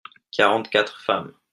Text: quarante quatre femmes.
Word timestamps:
quarante 0.31 0.71
quatre 0.71 0.99
femmes. 0.99 1.31